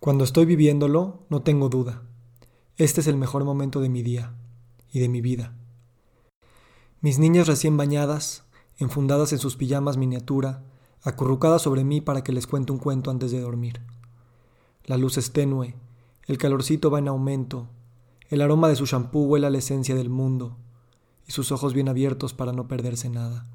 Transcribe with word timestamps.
Cuando 0.00 0.22
estoy 0.22 0.44
viviéndolo, 0.44 1.26
no 1.28 1.42
tengo 1.42 1.68
duda. 1.68 2.02
Este 2.76 3.00
es 3.00 3.08
el 3.08 3.16
mejor 3.16 3.44
momento 3.44 3.80
de 3.80 3.88
mi 3.88 4.04
día 4.04 4.32
y 4.92 5.00
de 5.00 5.08
mi 5.08 5.20
vida. 5.20 5.56
Mis 7.00 7.18
niñas 7.18 7.48
recién 7.48 7.76
bañadas, 7.76 8.44
enfundadas 8.76 9.32
en 9.32 9.40
sus 9.40 9.56
pijamas 9.56 9.96
miniatura, 9.96 10.62
acurrucadas 11.02 11.62
sobre 11.62 11.82
mí 11.82 12.00
para 12.00 12.22
que 12.22 12.30
les 12.30 12.46
cuente 12.46 12.70
un 12.70 12.78
cuento 12.78 13.10
antes 13.10 13.32
de 13.32 13.40
dormir. 13.40 13.80
La 14.84 14.96
luz 14.96 15.18
es 15.18 15.32
tenue, 15.32 15.74
el 16.26 16.38
calorcito 16.38 16.92
va 16.92 17.00
en 17.00 17.08
aumento, 17.08 17.68
el 18.28 18.40
aroma 18.40 18.68
de 18.68 18.76
su 18.76 18.86
champú 18.86 19.24
huele 19.24 19.48
a 19.48 19.50
la 19.50 19.58
esencia 19.58 19.96
del 19.96 20.10
mundo, 20.10 20.58
y 21.26 21.32
sus 21.32 21.50
ojos 21.50 21.74
bien 21.74 21.88
abiertos 21.88 22.34
para 22.34 22.52
no 22.52 22.68
perderse 22.68 23.08
nada. 23.08 23.46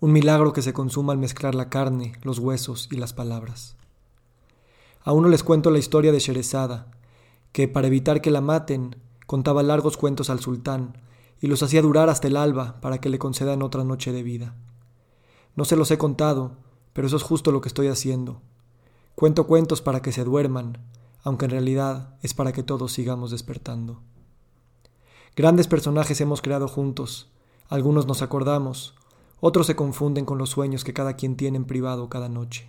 Un 0.00 0.12
milagro 0.12 0.54
que 0.54 0.62
se 0.62 0.72
consuma 0.72 1.12
al 1.12 1.18
mezclar 1.18 1.54
la 1.54 1.68
carne, 1.68 2.14
los 2.22 2.38
huesos 2.38 2.88
y 2.90 2.96
las 2.96 3.12
palabras. 3.12 3.76
A 5.02 5.12
uno 5.12 5.28
les 5.28 5.42
cuento 5.42 5.70
la 5.70 5.78
historia 5.78 6.12
de 6.12 6.18
Sherezada, 6.18 6.90
que, 7.52 7.68
para 7.68 7.86
evitar 7.86 8.20
que 8.20 8.30
la 8.30 8.42
maten, 8.42 8.96
contaba 9.26 9.62
largos 9.62 9.96
cuentos 9.96 10.28
al 10.28 10.40
sultán 10.40 10.98
y 11.40 11.46
los 11.46 11.62
hacía 11.62 11.80
durar 11.80 12.10
hasta 12.10 12.28
el 12.28 12.36
alba 12.36 12.80
para 12.82 13.00
que 13.00 13.08
le 13.08 13.18
concedan 13.18 13.62
otra 13.62 13.82
noche 13.82 14.12
de 14.12 14.22
vida. 14.22 14.54
No 15.56 15.64
se 15.64 15.74
los 15.74 15.90
he 15.90 15.96
contado, 15.96 16.58
pero 16.92 17.06
eso 17.06 17.16
es 17.16 17.22
justo 17.22 17.50
lo 17.50 17.62
que 17.62 17.68
estoy 17.68 17.88
haciendo. 17.88 18.42
Cuento 19.14 19.46
cuentos 19.46 19.80
para 19.80 20.02
que 20.02 20.12
se 20.12 20.22
duerman, 20.22 20.76
aunque 21.22 21.46
en 21.46 21.52
realidad 21.52 22.16
es 22.20 22.34
para 22.34 22.52
que 22.52 22.62
todos 22.62 22.92
sigamos 22.92 23.30
despertando. 23.30 24.02
Grandes 25.34 25.66
personajes 25.66 26.20
hemos 26.20 26.42
creado 26.42 26.68
juntos, 26.68 27.30
algunos 27.70 28.06
nos 28.06 28.20
acordamos, 28.20 28.94
otros 29.40 29.66
se 29.66 29.76
confunden 29.76 30.26
con 30.26 30.36
los 30.36 30.50
sueños 30.50 30.84
que 30.84 30.92
cada 30.92 31.14
quien 31.14 31.36
tiene 31.36 31.56
en 31.56 31.64
privado 31.64 32.10
cada 32.10 32.28
noche 32.28 32.68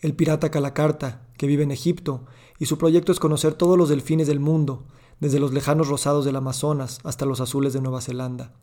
el 0.00 0.14
pirata 0.14 0.50
Calacarta, 0.50 1.26
que 1.36 1.46
vive 1.46 1.62
en 1.62 1.70
Egipto, 1.70 2.24
y 2.58 2.66
su 2.66 2.78
proyecto 2.78 3.12
es 3.12 3.20
conocer 3.20 3.54
todos 3.54 3.76
los 3.76 3.88
delfines 3.88 4.26
del 4.26 4.40
mundo, 4.40 4.86
desde 5.20 5.38
los 5.38 5.52
lejanos 5.52 5.88
rosados 5.88 6.24
del 6.24 6.36
Amazonas 6.36 6.98
hasta 7.04 7.26
los 7.26 7.40
azules 7.40 7.72
de 7.72 7.80
Nueva 7.80 8.00
Zelanda. 8.00 8.54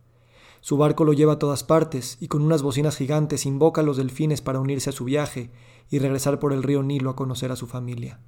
Su 0.62 0.78
barco 0.78 1.06
lo 1.06 1.14
lleva 1.14 1.34
a 1.34 1.40
todas 1.40 1.64
partes 1.64 2.18
y 2.20 2.28
con 2.28 2.42
unas 2.42 2.64
bocinas 2.64 2.98
gigantes 2.98 3.46
invoca 3.46 3.82
a 3.82 3.84
los 3.84 3.98
delfines 3.98 4.42
para 4.42 4.60
unirse 4.60 4.90
a 4.90 4.94
su 4.94 5.06
viaje 5.06 5.52
y 5.90 6.00
regresar 6.00 6.40
por 6.40 6.52
el 6.52 6.64
río 6.64 6.82
Nilo 6.84 7.12
a 7.12 7.16
conocer 7.16 7.52
a 7.52 7.56
su 7.56 7.68
familia. 7.68 8.20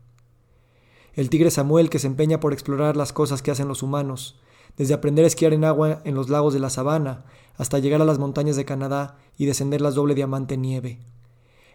El 1.13 1.29
tigre 1.29 1.51
Samuel 1.51 1.89
que 1.89 1.99
se 1.99 2.07
empeña 2.07 2.39
por 2.39 2.53
explorar 2.53 2.95
las 2.95 3.11
cosas 3.13 3.41
que 3.41 3.51
hacen 3.51 3.67
los 3.67 3.81
humanos, 3.81 4.39
desde 4.77 4.93
aprender 4.93 5.25
a 5.25 5.27
esquiar 5.27 5.53
en 5.53 5.65
agua 5.65 6.01
en 6.05 6.15
los 6.15 6.29
lagos 6.29 6.53
de 6.53 6.59
la 6.59 6.69
sabana 6.69 7.25
hasta 7.57 7.79
llegar 7.79 8.01
a 8.01 8.05
las 8.05 8.19
montañas 8.19 8.55
de 8.55 8.65
Canadá 8.65 9.17
y 9.35 9.45
descender 9.45 9.81
las 9.81 9.95
doble 9.95 10.15
diamante 10.15 10.55
nieve. 10.55 10.99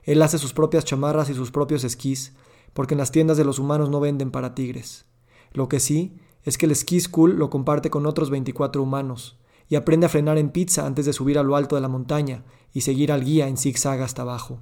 Él 0.05 0.20
hace 0.22 0.38
sus 0.38 0.52
propias 0.52 0.84
chamarras 0.84 1.30
y 1.30 1.34
sus 1.34 1.50
propios 1.50 1.83
esquís, 1.83 2.34
porque 2.74 2.94
en 2.94 2.98
las 2.98 3.10
tiendas 3.10 3.36
de 3.36 3.44
los 3.44 3.58
humanos 3.58 3.88
no 3.88 4.00
venden 4.00 4.30
para 4.30 4.55
tigres. 4.55 5.06
Lo 5.52 5.69
que 5.69 5.80
sí 5.80 6.16
es 6.42 6.58
que 6.58 6.66
el 6.66 6.72
esquí 6.72 7.00
school 7.00 7.36
lo 7.36 7.48
comparte 7.48 7.88
con 7.88 8.05
otros 8.05 8.28
24 8.28 8.82
humanos, 8.82 9.38
y 9.69 9.77
aprende 9.77 10.06
a 10.06 10.10
frenar 10.10 10.36
en 10.36 10.50
pizza 10.50 10.86
antes 10.86 11.06
de 11.06 11.14
subir 11.14 11.38
a 11.38 11.42
lo 11.42 11.56
alto 11.56 11.75
de 11.75 11.80
la 11.80 11.88
montaña 11.88 12.44
y 12.75 12.82
seguir 12.82 13.12
al 13.12 13.25
guía 13.25 13.48
en 13.48 13.56
zigzag 13.56 14.02
hasta 14.02 14.22
abajo. 14.22 14.60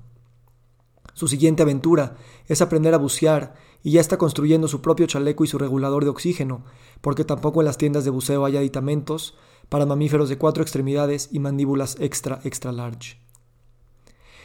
Su 1.15 1.27
siguiente 1.27 1.63
aventura 1.63 2.17
es 2.47 2.63
aprender 2.63 2.95
a 2.95 2.99
bucear 2.99 3.55
y 3.83 3.93
ya 3.93 4.01
está 4.01 4.17
construyendo 4.17 4.69
su 4.69 4.81
propio 4.81 5.07
chaleco 5.07 5.43
y 5.43 5.49
su 5.49 5.59
regulador 5.59 6.05
de 6.05 6.11
oxígeno, 6.11 6.65
porque 7.01 7.25
tampoco 7.25 7.61
en 7.61 7.67
las 7.67 7.79
tiendas 7.79 8.05
de 8.05 8.11
buceo 8.11 8.45
hay 8.45 8.57
aditamentos 8.57 9.35
para 9.69 9.87
mamíferos 9.87 10.29
de 10.29 10.39
cuatro 10.39 10.63
extremidades 10.63 11.29
y 11.33 11.41
mandíbulas 11.41 11.97
extra 11.99 12.41
extra 12.45 12.71
large 12.71 13.22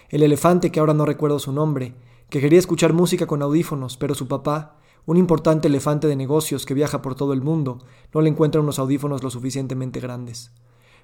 el 0.10 0.24
elefante 0.24 0.72
que 0.72 0.80
ahora 0.80 0.94
no 0.94 1.06
recuerdo 1.06 1.40
su 1.40 1.52
nombre, 1.52 1.96
que 2.30 2.42
quería 2.42 2.60
escuchar 2.60 2.94
música 2.94 3.26
con 3.26 3.42
audífonos, 3.42 3.98
pero 3.98 4.16
su 4.16 4.28
papá, 4.28 4.78
un 5.06 5.18
importante 5.18 5.68
elefante 5.68 6.08
de 6.08 6.16
negocios 6.16 6.66
que 6.66 6.74
viaja 6.74 7.02
por 7.02 7.16
todo 7.16 7.34
el 7.34 7.42
mundo, 7.42 7.80
no 8.14 8.22
le 8.22 8.30
encuentra 8.30 8.62
unos 8.62 8.80
audífonos 8.80 9.24
lo 9.24 9.30
suficientemente 9.30 10.00
grandes. 10.00 10.52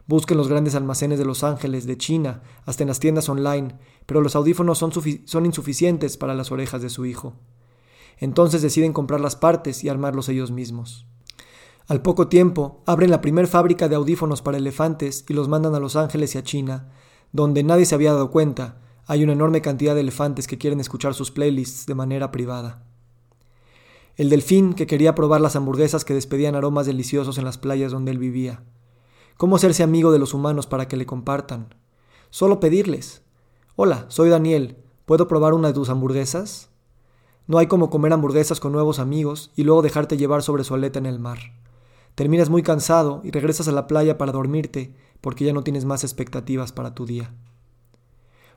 Busca 0.05 0.33
en 0.33 0.37
los 0.37 0.49
grandes 0.49 0.75
almacenes 0.75 1.17
de 1.17 1.25
Los 1.25 1.45
Ángeles, 1.45 1.85
de 1.85 1.97
China, 1.97 2.41
hasta 2.65 2.83
en 2.83 2.89
las 2.89 2.99
tiendas 2.99 3.29
online, 3.29 3.77
pero 4.05 4.19
los 4.19 4.35
audífonos 4.35 4.77
son, 4.77 5.45
insuficientes 5.45 6.17
para 6.17 6.33
las 6.33 6.51
orejas 6.51 6.81
de 6.81 6.89
su 6.89 7.05
hijo. 7.05 7.35
Entonces 8.17 8.61
deciden 8.61 8.91
comprar 8.91 9.21
las 9.21 9.37
partes 9.37 9.83
y 9.83 9.89
armarlos 9.89 10.27
ellos 10.27 10.51
mismos. 10.51 11.07
Al 11.87 12.01
poco 12.01 12.27
tiempo, 12.27 12.81
abren 12.85 13.11
la 13.11 13.21
primer 13.21 13.47
fábrica 13.47 13.87
de 13.87 13.95
audífonos 13.95 14.41
para 14.41 14.57
elefantes 14.57 15.25
y 15.29 15.33
los 15.33 15.47
mandan 15.47 15.75
a 15.75 15.79
Los 15.79 15.95
Ángeles 15.95 16.35
y 16.35 16.37
a 16.37 16.43
China, 16.43 16.91
donde 17.31 17.63
nadie 17.63 17.85
se 17.85 17.95
había 17.95 18.13
dado 18.13 18.31
cuenta, 18.31 18.82
hay 19.05 19.23
una 19.23 19.33
enorme 19.33 19.61
cantidad 19.61 19.95
de 19.95 20.01
elefantes 20.01 20.47
que 20.47 20.57
quieren 20.57 20.79
escuchar 20.79 21.13
sus 21.13 21.31
playlists 21.31 21.85
de 21.85 21.95
manera 21.95 22.31
privada. 22.31 22.83
El 24.15 24.29
delfín 24.29 24.73
que 24.73 24.87
quería 24.87 25.15
probar 25.15 25.41
las 25.41 25.55
hamburguesas 25.55 26.05
que 26.05 26.13
despedían 26.13 26.55
aromas 26.55 26.85
deliciosos 26.85 27.37
en 27.37 27.43
las 27.43 27.57
playas 27.57 27.91
donde 27.91 28.11
él 28.11 28.17
vivía. 28.17 28.63
¿Cómo 29.37 29.55
hacerse 29.57 29.83
amigo 29.83 30.11
de 30.11 30.19
los 30.19 30.33
humanos 30.33 30.67
para 30.67 30.87
que 30.87 30.95
le 30.95 31.05
compartan? 31.05 31.75
Solo 32.29 32.59
pedirles. 32.59 33.23
Hola, 33.75 34.05
soy 34.07 34.29
Daniel. 34.29 34.77
¿Puedo 35.05 35.27
probar 35.27 35.53
una 35.53 35.69
de 35.69 35.73
tus 35.73 35.89
hamburguesas? 35.89 36.69
No 37.47 37.57
hay 37.57 37.67
como 37.67 37.89
comer 37.89 38.13
hamburguesas 38.13 38.61
con 38.61 38.71
nuevos 38.71 38.99
amigos 38.99 39.51
y 39.55 39.63
luego 39.63 39.81
dejarte 39.81 40.15
llevar 40.15 40.43
sobre 40.43 40.63
su 40.63 40.75
aleta 40.75 40.99
en 40.99 41.07
el 41.07 41.19
mar. 41.19 41.39
Terminas 42.15 42.49
muy 42.49 42.63
cansado 42.63 43.19
y 43.23 43.31
regresas 43.31 43.67
a 43.67 43.73
la 43.73 43.87
playa 43.87 44.17
para 44.17 44.31
dormirte 44.31 44.95
porque 45.19 45.43
ya 45.43 45.51
no 45.51 45.63
tienes 45.63 45.83
más 45.83 46.03
expectativas 46.03 46.71
para 46.71 46.93
tu 46.93 47.05
día 47.05 47.33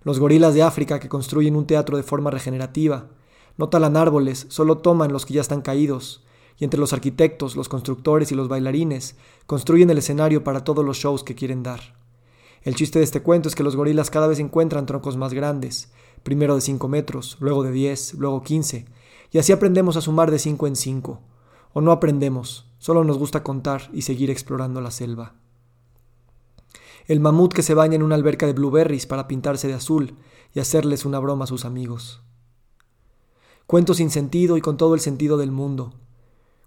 los 0.07 0.21
gorilas 0.21 0.55
de 0.55 0.63
África 0.63 1.01
que 1.01 1.09
construyen 1.09 1.57
un 1.57 1.67
teatro 1.67 1.97
de 1.97 2.05
forma 2.05 2.31
regenerativa. 2.31 3.09
No 3.57 3.71
talan 3.71 3.97
árboles, 3.97 4.47
solo 4.51 4.79
toman 4.79 5.13
los 5.13 5.27
que 5.27 5.35
ya 5.35 5.41
están 5.41 5.63
caídos. 5.63 6.25
Y 6.59 6.63
entre 6.65 6.79
los 6.79 6.93
arquitectos, 6.93 7.57
los 7.57 7.69
constructores 7.69 8.31
y 8.31 8.37
los 8.37 8.47
bailarines, 8.47 9.17
construyen 9.47 9.91
el 9.91 9.99
escenario 9.99 10.45
para 10.45 10.63
todos 10.63 10.85
los 10.85 10.97
shows 10.97 11.25
que 11.25 11.35
quieren 11.35 11.65
dar. 11.65 11.97
El 12.63 12.77
chiste 12.77 13.01
de 13.01 13.05
este 13.05 13.21
cuento 13.21 13.49
es 13.49 13.57
que 13.57 13.65
los 13.65 13.75
gorilas 13.75 14.11
cada 14.11 14.29
vez 14.29 14.39
encuentran 14.39 14.87
troncos 14.87 15.17
más 15.17 15.35
grandes, 15.35 15.91
primero 16.23 16.55
de 16.55 16.61
5 16.61 16.87
metros, 16.87 17.37
luego 17.41 17.65
de 17.65 17.73
10, 17.73 18.15
luego 18.15 18.45
15, 18.45 18.87
y 19.33 19.39
así 19.39 19.51
aprendemos 19.51 19.97
a 19.97 20.03
sumar 20.03 20.31
de 20.31 20.39
5 20.39 20.69
en 20.69 20.77
5. 20.77 21.21
O 21.73 21.81
no 21.81 21.91
aprendemos, 21.91 22.71
solo 22.79 23.03
nos 23.03 23.19
gusta 23.19 23.43
contar 23.43 23.91
y 23.93 24.03
seguir 24.03 24.31
explorando 24.31 24.81
la 24.81 24.93
selva 24.93 25.35
el 27.07 27.21
mamut 27.21 27.53
que 27.53 27.63
se 27.63 27.75
baña 27.75 27.95
en 27.95 28.03
una 28.03 28.17
alberca 28.17 28.47
de 28.47 28.53
blueberries 28.53 29.07
para 29.07 29.29
pintarse 29.29 29.69
de 29.69 29.75
azul 29.75 30.17
y 30.53 30.61
hacerles 30.61 31.05
una 31.05 31.19
broma 31.21 31.45
a 31.45 31.47
sus 31.47 31.65
amigos. 31.65 32.23
Cuentos 33.67 33.99
sin 33.99 34.11
sentido 34.11 34.57
y 34.57 34.61
con 34.61 34.77
todo 34.77 34.95
el 34.95 35.01
sentido 35.01 35.37
del 35.37 35.53
mundo. 35.53 35.95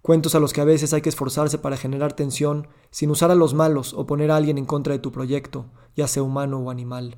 Cuentos 0.01 0.35
a 0.35 0.39
los 0.39 0.53
que 0.53 0.61
a 0.61 0.65
veces 0.65 0.93
hay 0.93 1.01
que 1.01 1.09
esforzarse 1.09 1.57
para 1.57 1.75
generar 1.75 2.13
tensión 2.13 2.67
sin 2.89 3.11
usar 3.11 3.31
a 3.31 3.35
los 3.35 3.53
malos 3.53 3.93
o 3.93 4.05
poner 4.05 4.31
a 4.31 4.37
alguien 4.37 4.57
en 4.57 4.65
contra 4.65 4.93
de 4.93 4.99
tu 4.99 5.11
proyecto, 5.11 5.65
ya 5.95 6.07
sea 6.07 6.23
humano 6.23 6.59
o 6.59 6.69
animal. 6.69 7.17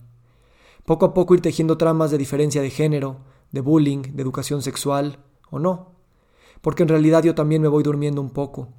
Poco 0.85 1.05
a 1.05 1.13
poco 1.13 1.35
ir 1.35 1.41
tejiendo 1.41 1.77
tramas 1.77 2.09
de 2.09 2.17
diferencia 2.17 2.61
de 2.61 2.71
género, 2.71 3.17
de 3.51 3.61
bullying, 3.61 4.01
de 4.13 4.21
educación 4.21 4.63
sexual, 4.63 5.19
o 5.51 5.59
no. 5.59 5.91
Porque 6.61 6.83
en 6.83 6.89
realidad 6.89 7.23
yo 7.23 7.35
también 7.35 7.61
me 7.61 7.67
voy 7.67 7.83
durmiendo 7.83 8.19
un 8.19 8.31
poco. 8.31 8.69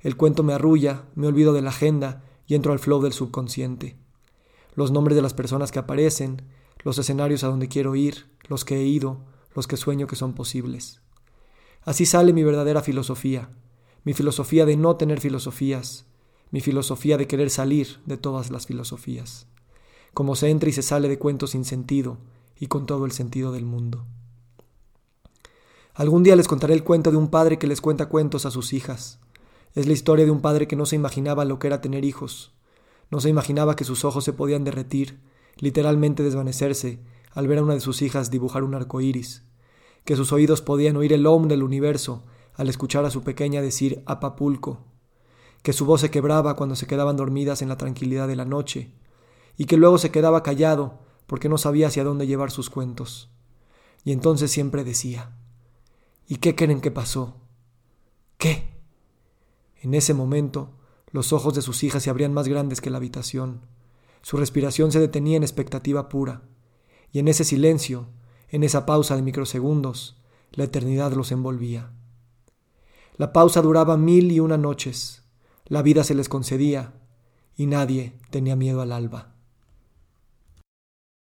El 0.00 0.16
cuento 0.16 0.42
me 0.42 0.54
arrulla, 0.54 1.04
me 1.14 1.26
olvido 1.26 1.52
de 1.52 1.60
la 1.60 1.70
agenda 1.70 2.22
y 2.50 2.56
entro 2.56 2.72
al 2.72 2.80
flow 2.80 3.00
del 3.00 3.12
subconsciente. 3.12 3.96
Los 4.74 4.90
nombres 4.90 5.14
de 5.14 5.22
las 5.22 5.34
personas 5.34 5.70
que 5.70 5.78
aparecen, 5.78 6.42
los 6.82 6.98
escenarios 6.98 7.44
a 7.44 7.46
donde 7.46 7.68
quiero 7.68 7.94
ir, 7.94 8.26
los 8.48 8.64
que 8.64 8.78
he 8.78 8.84
ido, 8.84 9.20
los 9.54 9.68
que 9.68 9.76
sueño 9.76 10.08
que 10.08 10.16
son 10.16 10.32
posibles. 10.32 11.00
Así 11.82 12.06
sale 12.06 12.32
mi 12.32 12.42
verdadera 12.42 12.82
filosofía, 12.82 13.50
mi 14.02 14.14
filosofía 14.14 14.66
de 14.66 14.76
no 14.76 14.96
tener 14.96 15.20
filosofías, 15.20 16.06
mi 16.50 16.60
filosofía 16.60 17.16
de 17.16 17.28
querer 17.28 17.50
salir 17.50 18.00
de 18.04 18.16
todas 18.16 18.50
las 18.50 18.66
filosofías, 18.66 19.46
como 20.12 20.34
se 20.34 20.50
entra 20.50 20.70
y 20.70 20.72
se 20.72 20.82
sale 20.82 21.08
de 21.08 21.20
cuentos 21.20 21.50
sin 21.50 21.64
sentido 21.64 22.18
y 22.58 22.66
con 22.66 22.84
todo 22.84 23.06
el 23.06 23.12
sentido 23.12 23.52
del 23.52 23.64
mundo. 23.64 24.06
Algún 25.94 26.24
día 26.24 26.34
les 26.34 26.48
contaré 26.48 26.74
el 26.74 26.82
cuento 26.82 27.12
de 27.12 27.16
un 27.16 27.28
padre 27.28 27.60
que 27.60 27.68
les 27.68 27.80
cuenta 27.80 28.06
cuentos 28.06 28.44
a 28.44 28.50
sus 28.50 28.72
hijas, 28.72 29.20
es 29.74 29.86
la 29.86 29.92
historia 29.92 30.24
de 30.24 30.30
un 30.30 30.40
padre 30.40 30.66
que 30.66 30.76
no 30.76 30.86
se 30.86 30.96
imaginaba 30.96 31.44
lo 31.44 31.58
que 31.58 31.68
era 31.68 31.80
tener 31.80 32.04
hijos. 32.04 32.52
No 33.10 33.20
se 33.20 33.28
imaginaba 33.28 33.76
que 33.76 33.84
sus 33.84 34.04
ojos 34.04 34.24
se 34.24 34.32
podían 34.32 34.64
derretir, 34.64 35.20
literalmente 35.56 36.22
desvanecerse, 36.22 37.00
al 37.32 37.46
ver 37.46 37.58
a 37.58 37.62
una 37.62 37.74
de 37.74 37.80
sus 37.80 38.02
hijas 38.02 38.30
dibujar 38.30 38.64
un 38.64 38.74
arco 38.74 39.00
iris. 39.00 39.44
Que 40.04 40.16
sus 40.16 40.32
oídos 40.32 40.62
podían 40.62 40.96
oír 40.96 41.12
el 41.12 41.26
om 41.26 41.46
del 41.48 41.62
universo 41.62 42.24
al 42.54 42.68
escuchar 42.68 43.04
a 43.04 43.10
su 43.10 43.22
pequeña 43.22 43.62
decir 43.62 44.02
Apapulco. 44.06 44.84
Que 45.62 45.72
su 45.72 45.86
voz 45.86 46.00
se 46.00 46.10
quebraba 46.10 46.56
cuando 46.56 46.74
se 46.74 46.86
quedaban 46.86 47.16
dormidas 47.16 47.62
en 47.62 47.68
la 47.68 47.76
tranquilidad 47.76 48.26
de 48.26 48.36
la 48.36 48.44
noche. 48.44 48.92
Y 49.56 49.66
que 49.66 49.76
luego 49.76 49.98
se 49.98 50.10
quedaba 50.10 50.42
callado 50.42 51.00
porque 51.26 51.48
no 51.48 51.58
sabía 51.58 51.88
hacia 51.88 52.02
dónde 52.02 52.26
llevar 52.26 52.50
sus 52.50 52.70
cuentos. 52.70 53.30
Y 54.04 54.12
entonces 54.12 54.50
siempre 54.50 54.84
decía: 54.84 55.36
¿Y 56.26 56.36
qué 56.36 56.56
creen 56.56 56.80
que 56.80 56.90
pasó? 56.90 57.36
¿Qué? 58.38 58.69
En 59.80 59.94
ese 59.94 60.14
momento, 60.14 60.70
los 61.10 61.32
ojos 61.32 61.54
de 61.54 61.62
sus 61.62 61.82
hijas 61.82 62.02
se 62.02 62.10
abrían 62.10 62.32
más 62.32 62.46
grandes 62.48 62.80
que 62.80 62.90
la 62.90 62.98
habitación. 62.98 63.62
Su 64.22 64.36
respiración 64.36 64.92
se 64.92 65.00
detenía 65.00 65.36
en 65.36 65.42
expectativa 65.42 66.08
pura. 66.08 66.42
Y 67.12 67.18
en 67.18 67.28
ese 67.28 67.44
silencio, 67.44 68.08
en 68.48 68.62
esa 68.62 68.86
pausa 68.86 69.16
de 69.16 69.22
microsegundos, 69.22 70.20
la 70.52 70.64
eternidad 70.64 71.12
los 71.12 71.32
envolvía. 71.32 71.92
La 73.16 73.32
pausa 73.32 73.62
duraba 73.62 73.96
mil 73.96 74.30
y 74.32 74.40
una 74.40 74.56
noches, 74.56 75.22
la 75.66 75.82
vida 75.82 76.04
se 76.04 76.14
les 76.14 76.28
concedía, 76.28 76.94
y 77.56 77.66
nadie 77.66 78.14
tenía 78.30 78.56
miedo 78.56 78.80
al 78.80 78.92
alba. 78.92 79.29